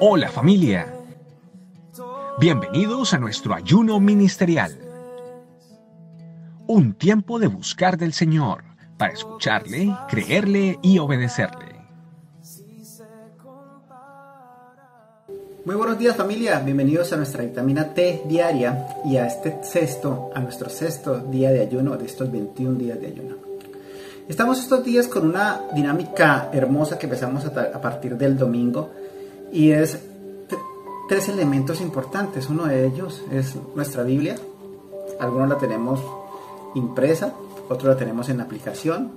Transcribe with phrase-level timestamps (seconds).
[0.00, 0.92] Hola familia.
[2.40, 4.76] Bienvenidos a nuestro ayuno ministerial.
[6.66, 8.64] Un tiempo de buscar del Señor
[8.96, 11.76] para escucharle, creerle y obedecerle.
[15.64, 20.40] Muy buenos días familia, bienvenidos a nuestra vitamina T diaria y a este sexto, a
[20.40, 23.45] nuestro sexto día de ayuno de estos 21 días de ayuno.
[24.28, 28.90] Estamos estos días con una dinámica hermosa que empezamos a, partir del domingo
[29.52, 30.00] y es
[31.08, 32.48] tres elementos importantes.
[32.48, 34.34] Uno de ellos es nuestra Biblia,
[35.20, 36.00] algunos la tenemos
[36.74, 37.34] impresa,
[37.68, 39.12] otros la tenemos en aplicación.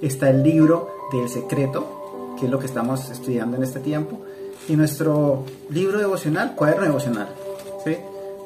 [0.00, 4.20] Está el libro del secreto, que es lo que estamos estudiando en este tiempo
[4.68, 7.28] y nuestro libro devocional, cuaderno devocional.
[7.84, 7.94] ¿sí?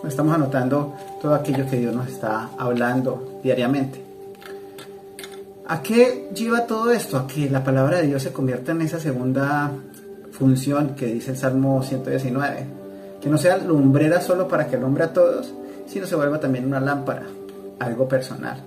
[0.04, 0.92] Estamos anotando
[1.22, 4.03] todo aquello que Dios nos está hablando diariamente.
[5.66, 7.16] ¿A qué lleva todo esto?
[7.16, 9.70] A que la palabra de Dios se convierta en esa segunda
[10.30, 12.66] función que dice el Salmo 119.
[13.18, 15.54] Que no sea lumbrera solo para que alumbre a todos,
[15.86, 17.22] sino se vuelva también una lámpara,
[17.78, 18.62] algo personal.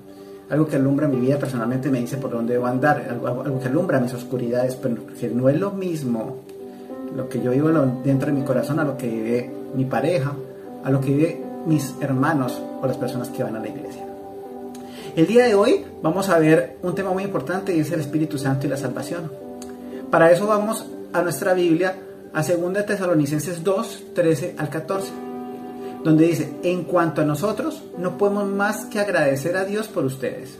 [0.49, 3.67] Algo que alumbra mi vida personalmente me dice por dónde debo andar, algo, algo que
[3.67, 6.37] alumbra mis oscuridades, pero que no es lo mismo
[7.15, 7.69] lo que yo vivo
[8.03, 10.33] dentro de mi corazón, a lo que vive mi pareja,
[10.83, 14.06] a lo que vive mis hermanos o las personas que van a la iglesia.
[15.17, 18.37] El día de hoy vamos a ver un tema muy importante y es el Espíritu
[18.37, 19.31] Santo y la salvación.
[20.11, 21.95] Para eso vamos a nuestra Biblia,
[22.35, 25.11] a 2 Tesalonicenses 2, 13 al 14,
[26.03, 30.59] donde dice, en cuanto a nosotros, no podemos más que agradecer a Dios por ustedes.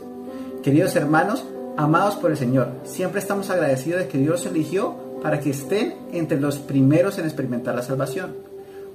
[0.64, 1.44] Queridos hermanos,
[1.76, 6.40] amados por el Señor, siempre estamos agradecidos de que Dios eligió para que estén entre
[6.40, 8.34] los primeros en experimentar la salvación.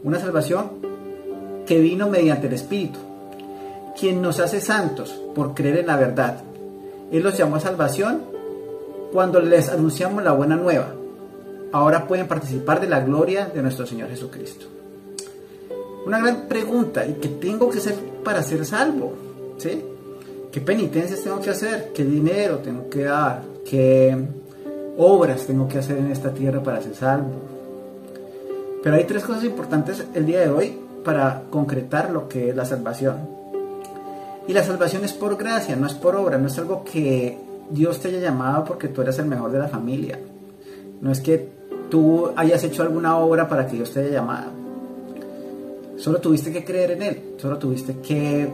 [0.04, 0.72] Una salvación
[1.66, 3.00] que vino mediante el Espíritu,
[4.00, 6.42] quien nos hace santos por creer en la verdad.
[7.12, 8.22] Él los llamó a salvación
[9.12, 10.94] cuando les anunciamos la buena nueva.
[11.72, 14.66] Ahora pueden participar de la gloria de nuestro Señor Jesucristo.
[16.06, 19.14] Una gran pregunta, ¿y qué tengo que hacer para ser salvo?
[20.52, 21.92] ¿Qué penitencias tengo que hacer?
[21.94, 23.42] ¿Qué dinero tengo que dar?
[23.68, 24.16] ¿Qué
[24.98, 27.42] obras tengo que hacer en esta tierra para ser salvo.
[28.82, 32.66] Pero hay tres cosas importantes el día de hoy para concretar lo que es la
[32.66, 33.43] salvación.
[34.48, 37.38] Y la salvación es por gracia, no es por obra, no es algo que
[37.70, 40.20] Dios te haya llamado porque tú eres el mejor de la familia.
[41.02, 41.50] No es que
[41.90, 44.52] tú hayas hecho alguna obra para que Dios te haya llamado.
[45.98, 48.52] Solo tuviste que creer en Él, solo tuviste que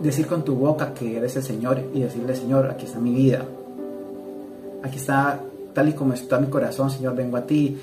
[0.00, 3.44] decir con tu boca que eres el Señor y decirle, Señor, aquí está mi vida,
[4.82, 5.40] Aquí está
[5.74, 7.76] tal y como está mi corazón, Señor, vengo a ti,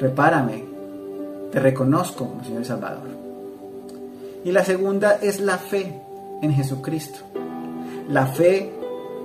[0.00, 0.64] repárame,
[1.52, 3.08] te reconozco Señor y Salvador.
[4.44, 6.00] Y la segunda es la fe
[6.44, 7.18] en Jesucristo,
[8.08, 8.72] la fe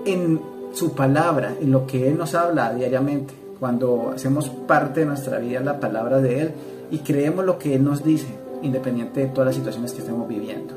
[0.05, 0.41] en
[0.73, 5.59] su palabra, en lo que Él nos habla diariamente, cuando hacemos parte de nuestra vida
[5.59, 6.51] la palabra de Él
[6.91, 8.27] y creemos lo que Él nos dice,
[8.61, 10.73] independiente de todas las situaciones que estemos viviendo.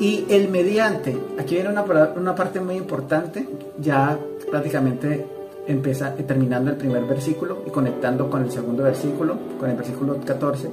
[0.00, 1.82] Y el mediante, aquí viene una,
[2.16, 3.48] una parte muy importante,
[3.80, 4.18] ya
[4.50, 5.26] prácticamente
[5.66, 10.70] empieza terminando el primer versículo y conectando con el segundo versículo, con el versículo 14,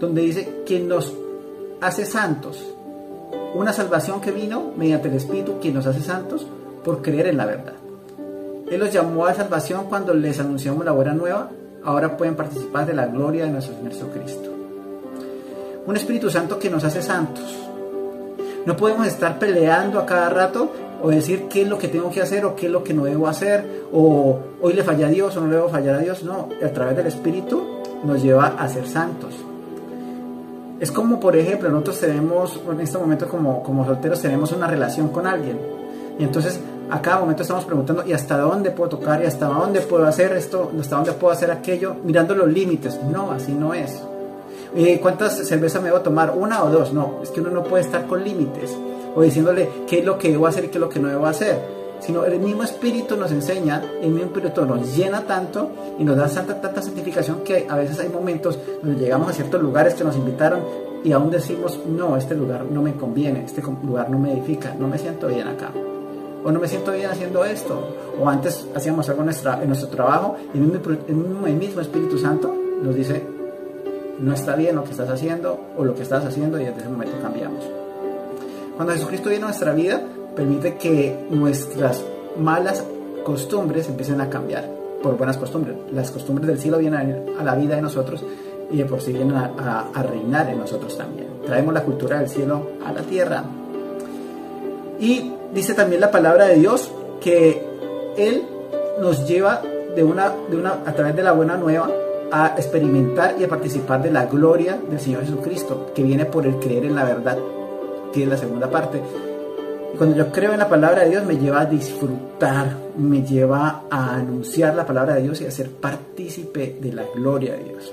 [0.00, 1.14] donde dice quien nos
[1.80, 2.75] hace santos,
[3.56, 6.46] una salvación que vino mediante el Espíritu, quien nos hace santos
[6.84, 7.74] por creer en la verdad.
[8.70, 11.50] Él los llamó a salvación cuando les anunciamos la buena nueva,
[11.84, 14.50] ahora pueden participar de la gloria de nuestro Señor Jesucristo.
[15.86, 17.44] Un Espíritu Santo que nos hace santos,
[18.66, 22.20] no podemos estar peleando a cada rato o decir qué es lo que tengo que
[22.20, 25.36] hacer o qué es lo que no debo hacer o hoy le falla a Dios
[25.36, 26.24] o no le debo fallar a Dios.
[26.24, 27.62] No, a través del Espíritu
[28.02, 29.34] nos lleva a ser santos.
[30.78, 35.08] Es como, por ejemplo, nosotros tenemos, en este momento como, como solteros, tenemos una relación
[35.08, 35.58] con alguien.
[36.18, 36.60] Y entonces
[36.90, 39.22] a cada momento estamos preguntando, ¿y hasta dónde puedo tocar?
[39.22, 40.70] ¿Y hasta dónde puedo hacer esto?
[40.78, 41.96] ¿Hasta dónde puedo hacer aquello?
[42.04, 43.00] Mirando los límites.
[43.10, 44.02] No, así no es.
[44.74, 46.32] Eh, ¿cuántas cervezas me debo tomar?
[46.36, 46.92] ¿Una o dos?
[46.92, 48.76] No, es que uno no puede estar con límites
[49.14, 51.26] o diciéndole qué es lo que debo hacer y qué es lo que no debo
[51.26, 51.58] hacer.
[52.00, 56.28] Sino el mismo Espíritu nos enseña, el mismo Espíritu nos llena tanto y nos da
[56.28, 60.16] tanta, tanta santificación que a veces hay momentos donde llegamos a ciertos lugares que nos
[60.16, 60.60] invitaron
[61.04, 64.88] y aún decimos, no, este lugar no me conviene, este lugar no me edifica, no
[64.88, 65.70] me siento bien acá.
[66.44, 67.80] O no me siento bien haciendo esto.
[68.20, 72.94] O antes hacíamos algo en, nuestro trabajo y el mismo, el mismo Espíritu Santo nos
[72.94, 73.24] dice,
[74.18, 76.88] no está bien lo que estás haciendo o lo que estás haciendo y desde ese
[76.88, 77.64] momento cambiamos.
[78.76, 80.02] Cuando Jesucristo viene a nuestra vida,
[80.36, 82.04] permite que nuestras
[82.38, 82.84] malas
[83.24, 84.68] costumbres empiecen a cambiar
[85.02, 85.76] por buenas costumbres.
[85.92, 88.24] Las costumbres del cielo vienen a la vida de nosotros
[88.70, 91.28] y de por sí vienen a, reinar en nosotros también.
[91.44, 93.44] Traemos la cultura del cielo a la tierra.
[95.00, 96.90] Y dice también la palabra de Dios
[97.20, 97.62] que
[98.16, 98.42] Él
[99.00, 99.62] nos lleva
[99.94, 101.88] de una, de una, a través de la buena nueva
[102.30, 106.56] a experimentar y a participar de la gloria del Señor Jesucristo, que viene por el
[106.58, 107.38] creer en la verdad,
[108.12, 109.00] que es la segunda parte.
[109.96, 114.16] Cuando yo creo en la palabra de Dios, me lleva a disfrutar, me lleva a
[114.16, 117.92] anunciar la palabra de Dios y a ser partícipe de la gloria de Dios.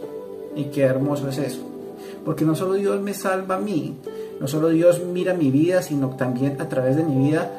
[0.55, 1.61] Y qué hermoso es eso.
[2.25, 3.97] Porque no solo Dios me salva a mí,
[4.39, 7.49] no solo Dios mira mi vida, sino también a través de mi vida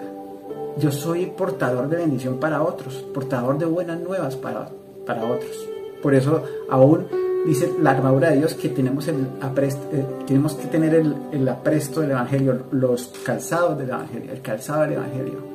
[0.76, 4.68] yo soy portador de bendición para otros, portador de buenas nuevas para,
[5.06, 5.68] para otros.
[6.02, 7.06] Por eso aún
[7.44, 12.00] dice la armadura de Dios que tenemos, el eh, tenemos que tener el, el, apresto
[12.00, 15.54] del Evangelio, los calzados del Evangelio, el calzado del Evangelio.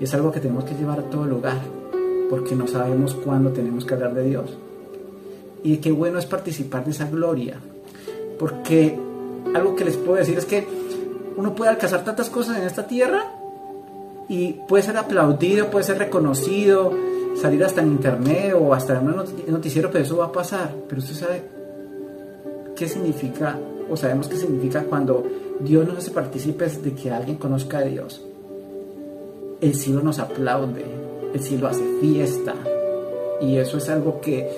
[0.00, 1.58] Y es algo que tenemos que llevar a todo lugar,
[2.28, 4.56] porque no sabemos cuándo tenemos que hablar de Dios.
[5.62, 7.56] Y qué bueno es participar de esa gloria,
[8.38, 8.98] porque
[9.54, 10.66] algo que les puedo decir es que
[11.36, 13.24] uno puede alcanzar tantas cosas en esta tierra
[14.28, 16.92] y puede ser aplaudido, puede ser reconocido,
[17.40, 20.74] salir hasta en internet o hasta en un noticiero, pero eso va a pasar.
[20.88, 21.42] Pero usted sabe
[22.74, 23.58] qué significa,
[23.90, 25.24] o sabemos qué significa cuando
[25.60, 28.24] Dios nos hace partícipes de que alguien conozca a Dios.
[29.60, 30.84] El cielo nos aplaude,
[31.32, 32.54] el cielo hace fiesta.
[33.40, 34.48] Y eso es algo que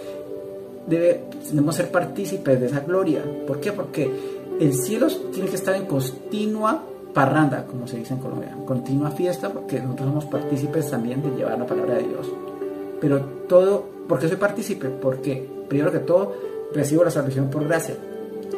[0.86, 3.22] debe, debemos ser partícipes de esa gloria.
[3.46, 3.72] ¿Por qué?
[3.72, 4.10] Porque
[4.60, 6.82] el cielo tiene que estar en continua
[7.14, 11.58] parranda, como se dice en Colombia, continua fiesta, porque nosotros somos partícipes también de llevar
[11.58, 12.28] la palabra de Dios.
[13.00, 14.88] Pero todo, ¿por qué soy partícipe?
[14.88, 16.34] Porque, primero que todo,
[16.72, 17.94] recibo la salvación por gracia.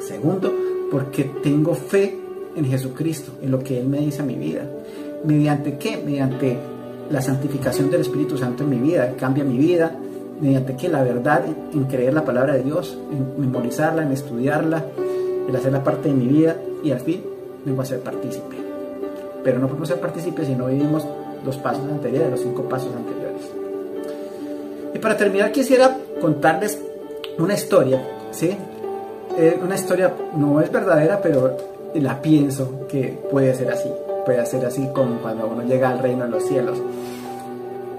[0.01, 0.53] Segundo,
[0.91, 2.17] porque tengo fe
[2.57, 4.63] en Jesucristo, en lo que Él me dice a mi vida.
[5.25, 6.03] ¿Mediante qué?
[6.05, 6.57] Mediante
[7.11, 9.97] la santificación del Espíritu Santo en mi vida, cambia mi vida,
[10.41, 14.85] mediante que la verdad en creer la palabra de Dios, en memorizarla, en estudiarla,
[15.49, 17.23] en hacerla parte de mi vida y al fin
[17.65, 18.57] vengo a ser partícipe.
[19.45, 21.07] Pero no podemos ser partícipes si no vivimos
[21.45, 23.20] los pasos anteriores, los cinco pasos anteriores.
[25.01, 26.79] Para terminar quisiera contarles
[27.39, 28.57] una historia, ¿sí?
[29.39, 31.57] Eh, una historia no es verdadera, pero
[31.95, 33.89] la pienso que puede ser así.
[34.25, 36.79] Puede ser así como cuando uno llega al reino de los cielos.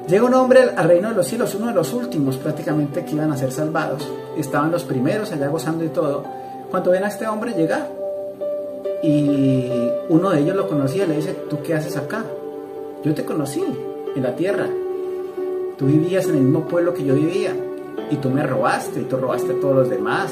[0.07, 3.31] Llega un hombre al reino de los cielos, uno de los últimos prácticamente que iban
[3.31, 4.07] a ser salvados.
[4.37, 6.23] Estaban los primeros allá gozando y todo.
[6.69, 7.87] Cuando ven a este hombre llegar,
[9.03, 12.23] y uno de ellos lo conocía le dice, ¿tú qué haces acá?
[13.03, 13.63] Yo te conocí
[14.15, 14.67] en la tierra.
[15.81, 17.55] Tú vivías en el mismo pueblo que yo vivía
[18.11, 20.31] y tú me robaste y tú robaste a todos los demás.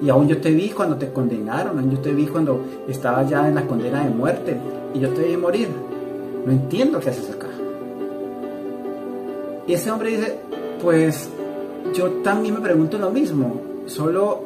[0.00, 3.46] Y aún yo te vi cuando te condenaron, aún yo te vi cuando estaba ya
[3.46, 4.56] en la condena de muerte
[4.94, 5.68] y yo te vi morir.
[6.46, 7.48] No entiendo qué haces acá.
[9.66, 10.38] Y ese hombre dice,
[10.82, 11.28] pues
[11.92, 14.44] yo también me pregunto lo mismo, solo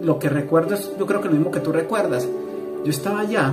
[0.00, 2.28] lo que recuerdo es, yo creo que lo mismo que tú recuerdas.
[2.84, 3.52] Yo estaba allá,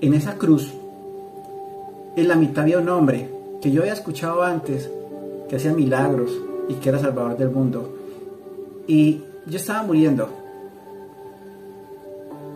[0.00, 0.72] en esa cruz,
[2.14, 4.90] en la mitad había un hombre que yo había escuchado antes,
[5.48, 6.30] que hacía milagros
[6.68, 7.94] y que era salvador del mundo.
[8.86, 10.28] Y yo estaba muriendo.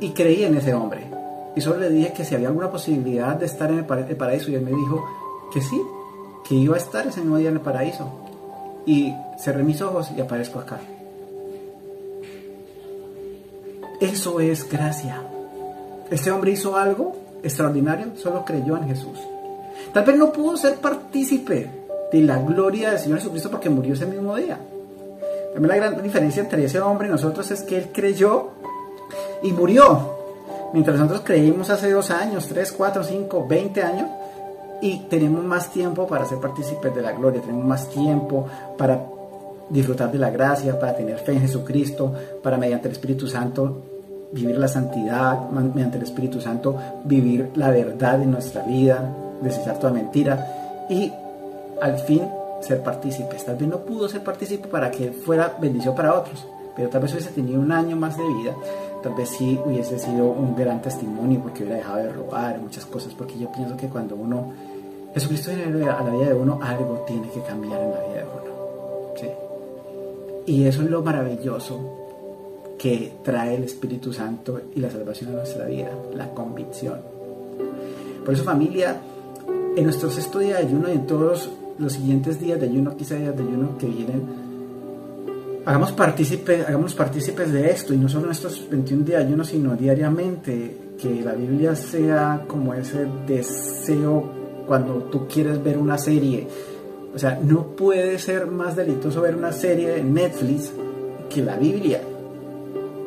[0.00, 1.06] Y creí en ese hombre.
[1.54, 4.50] Y solo le dije que si había alguna posibilidad de estar en el paraíso.
[4.50, 5.04] Y él me dijo
[5.52, 5.80] que sí,
[6.44, 8.10] que iba a estar ese mismo día en el paraíso.
[8.86, 10.80] Y cerré mis ojos y aparezco acá.
[14.00, 15.22] Eso es gracia.
[16.10, 19.18] Este hombre hizo algo extraordinario, solo creyó en Jesús.
[19.92, 21.70] Tal vez no pudo ser partícipe
[22.10, 24.58] de la gloria del Señor Jesucristo porque murió ese mismo día.
[25.52, 28.48] También la gran diferencia entre ese hombre y nosotros es que él creyó
[29.42, 30.16] y murió.
[30.72, 34.08] Mientras nosotros creímos hace dos años, tres, cuatro, cinco, veinte años,
[34.80, 38.46] y tenemos más tiempo para ser partícipes de la gloria, tenemos más tiempo
[38.76, 39.00] para
[39.68, 43.82] disfrutar de la gracia, para tener fe en Jesucristo, para mediante el Espíritu Santo
[44.32, 49.92] vivir la santidad, mediante el Espíritu Santo vivir la verdad en nuestra vida, desechar toda
[49.92, 51.12] mentira y
[51.80, 52.22] al fin
[52.60, 53.44] ser partícipes.
[53.44, 56.46] Tal vez no pudo ser partícipe para que fuera bendición para otros,
[56.76, 58.54] pero tal vez hubiese tenido un año más de vida,
[59.02, 63.14] tal vez sí hubiese sido un gran testimonio porque hubiera dejado de robar muchas cosas,
[63.14, 64.52] porque yo pienso que cuando uno,
[65.14, 68.24] Jesucristo viene a la vida de uno, algo tiene que cambiar en la vida de
[68.24, 68.42] uno.
[70.44, 72.02] Y eso es lo maravilloso
[72.76, 77.00] que trae el Espíritu Santo y la salvación a nuestra vida, la convicción.
[78.24, 78.96] Por eso familia,
[79.76, 83.16] en nuestro sexto día de ayuno y en todos los siguientes días de ayuno, quizá
[83.16, 84.22] días de ayuno que vienen,
[85.64, 89.44] hagamos partícipes, hagamos partícipes de esto y no solo en estos 21 días de ayuno,
[89.44, 96.46] sino diariamente, que la Biblia sea como ese deseo cuando tú quieres ver una serie.
[97.14, 100.70] O sea, no puede ser más delitoso ver una serie de Netflix
[101.28, 102.00] que la Biblia.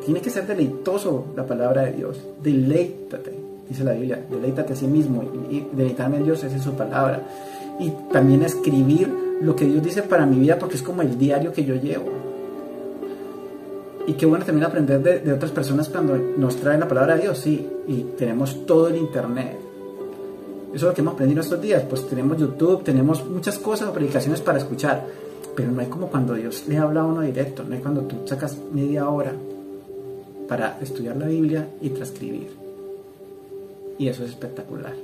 [0.04, 2.20] Tiene que ser deleitoso la palabra de Dios.
[2.42, 3.55] Deleítate.
[3.68, 7.22] Dice la Biblia, deleítate a sí mismo y, deleitarme en Dios, esa es su palabra.
[7.78, 11.52] Y también escribir lo que Dios dice para mi vida porque es como el diario
[11.52, 12.06] que yo llevo.
[14.06, 17.38] Y qué bueno también aprender de, otras personas cuando nos traen la palabra de Dios,
[17.38, 19.58] sí, y tenemos todo el Internet.
[20.68, 23.92] Eso es lo que hemos aprendido estos días, pues tenemos YouTube, tenemos muchas cosas o
[23.92, 25.06] predicaciones para escuchar,
[25.56, 28.16] pero no hay como cuando Dios le habla a uno directo, no hay cuando tú
[28.26, 29.32] sacas media hora
[30.48, 32.65] para estudiar la Biblia y transcribir.
[33.98, 34.94] Y eso es espectacular.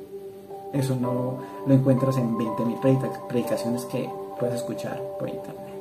[0.72, 4.08] Eso no lo encuentras en 20.000 predicaciones que
[4.38, 5.72] puedes escuchar por internet.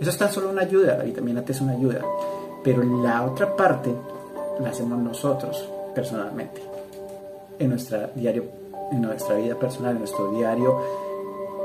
[0.00, 2.00] Eso es tan solo una ayuda, la vitamina T es una ayuda,
[2.62, 3.94] pero la otra parte
[4.60, 6.60] la hacemos nosotros personalmente,
[7.58, 8.44] en, nuestra diario,
[8.92, 10.80] en nuestra vida personal, en nuestro diario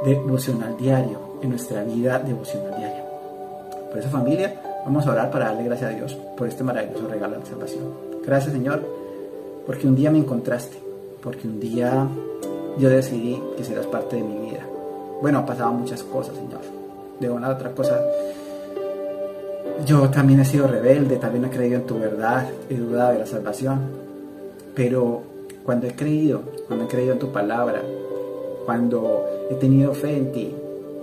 [0.06, 3.04] devocional diario, en nuestra vida devocional diaria.
[3.90, 7.40] Por esa familia, vamos a orar para darle gracias a Dios por este maravilloso regalo
[7.40, 7.94] de salvación.
[8.26, 8.99] Gracias Señor,
[9.70, 10.80] porque un día me encontraste,
[11.22, 12.08] porque un día
[12.80, 14.66] yo decidí que serás parte de mi vida.
[15.22, 16.62] Bueno, pasado muchas cosas, Señor.
[17.20, 18.02] De una u otra cosa,
[19.86, 23.28] yo también he sido rebelde, también he creído en tu verdad, he dudado de la
[23.28, 23.82] salvación.
[24.74, 25.22] Pero
[25.64, 27.84] cuando he creído, cuando he creído en tu palabra,
[28.66, 30.52] cuando he tenido fe en ti,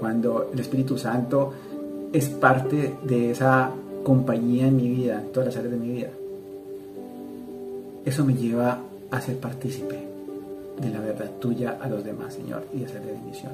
[0.01, 1.53] cuando el Espíritu Santo
[2.13, 3.71] es parte de esa
[4.03, 6.09] compañía en mi vida, en todas las áreas de mi vida,
[8.07, 8.79] eso me lleva
[9.11, 9.99] a ser partícipe
[10.81, 13.53] de la verdad tuya a los demás, Señor, y de hacerle dimisión.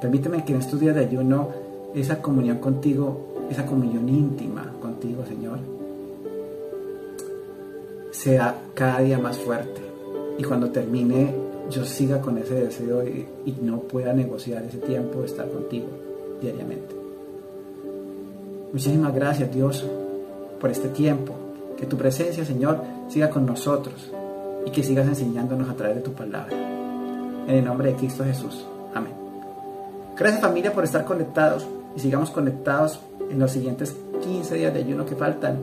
[0.00, 1.50] Permíteme que en estos días de ayuno,
[1.94, 5.58] esa comunión contigo, esa comunión íntima contigo, Señor,
[8.12, 9.82] sea cada día más fuerte.
[10.38, 11.34] Y cuando termine,
[11.70, 15.88] yo siga con ese deseo y, y no pueda negociar ese tiempo de estar contigo
[16.40, 16.94] diariamente.
[18.72, 19.84] Muchísimas gracias, Dios,
[20.60, 21.45] por este tiempo.
[21.76, 24.10] Que tu presencia, Señor, siga con nosotros
[24.64, 26.54] y que sigas enseñándonos a través de tu palabra.
[27.46, 28.66] En el nombre de Cristo Jesús.
[28.94, 29.12] Amén.
[30.16, 35.06] Gracias familia por estar conectados y sigamos conectados en los siguientes 15 días de ayuno
[35.06, 35.58] que faltan.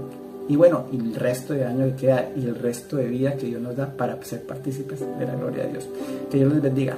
[0.47, 3.47] Y bueno, y el resto de año que queda y el resto de vida que
[3.47, 5.87] Dios nos da para ser partícipes de la gloria de Dios.
[6.29, 6.97] Que Dios les bendiga.